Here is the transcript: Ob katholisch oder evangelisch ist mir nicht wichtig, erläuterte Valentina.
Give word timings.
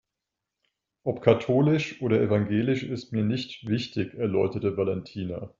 Ob 1.03 1.21
katholisch 1.21 2.01
oder 2.01 2.19
evangelisch 2.21 2.81
ist 2.81 3.11
mir 3.11 3.23
nicht 3.23 3.67
wichtig, 3.69 4.15
erläuterte 4.15 4.75
Valentina. 4.75 5.49